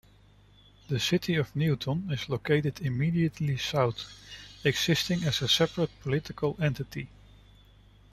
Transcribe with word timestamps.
The 0.87 0.99
city 0.99 1.35
of 1.35 1.55
Newton 1.55 2.09
is 2.11 2.27
located 2.27 2.79
immediately 2.79 3.55
south, 3.57 4.03
existing 4.63 5.23
as 5.25 5.43
a 5.43 5.47
separate 5.47 5.91
political 6.01 6.55
entity. 6.59 7.07